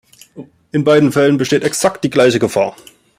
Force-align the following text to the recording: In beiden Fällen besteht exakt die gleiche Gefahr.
In 0.71 0.83
beiden 0.83 1.11
Fällen 1.11 1.37
besteht 1.37 1.63
exakt 1.63 2.03
die 2.03 2.09
gleiche 2.09 2.39
Gefahr. 2.39 2.75